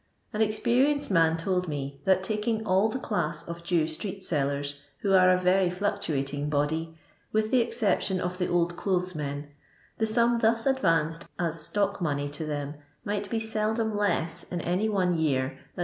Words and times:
An 0.33 0.41
experienced 0.41 1.11
man 1.11 1.37
told 1.37 1.67
me, 1.67 2.01
that 2.05 2.23
taking 2.23 2.65
all 2.65 2.89
the 2.89 2.97
class 2.97 3.47
of 3.47 3.63
Jew 3.63 3.85
street 3.85 4.23
sellers, 4.23 4.81
who 5.01 5.13
are 5.13 5.29
a 5.29 5.37
very 5.37 5.69
fluctuating 5.69 6.49
body, 6.49 6.97
with 7.31 7.51
the 7.51 7.59
excep 7.61 8.01
tion 8.01 8.19
of 8.19 8.39
the 8.39 8.47
old 8.47 8.75
clothes 8.75 9.13
men, 9.13 9.49
the 9.99 10.07
sum 10.07 10.39
thus 10.39 10.65
ad 10.65 10.77
vanced 10.79 11.25
as 11.37 11.61
stock 11.61 12.01
money 12.01 12.29
to 12.29 12.47
them 12.47 12.77
might 13.05 13.29
be 13.29 13.39
seldom 13.39 13.95
less 13.95 14.41
in 14.41 14.59
any 14.61 14.89
one 14.89 15.13
year 15.13 15.49
than 15.75 15.75
300 15.75 15.79